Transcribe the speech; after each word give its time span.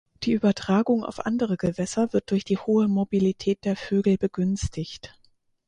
Die 0.23 0.31
Übertragung 0.33 1.05
auf 1.05 1.27
andere 1.27 1.57
Gewässer 1.57 2.11
wird 2.11 2.31
durch 2.31 2.43
die 2.43 2.57
hohe 2.57 2.87
Mobilität 2.87 3.65
der 3.65 3.75
Vögel 3.75 4.17
begünstigt. 4.17 5.13